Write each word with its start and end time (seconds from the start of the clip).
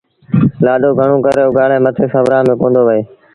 لآڏو 0.63 0.89
گھڻوݩ 0.99 1.23
ڪري 1.25 1.41
اُگھآڙي 1.47 1.77
مٿي 1.85 2.05
سُورآݩ 2.11 2.45
ميݩ 2.47 2.59
ڪوندو 2.59 2.81
وهي 2.87 3.01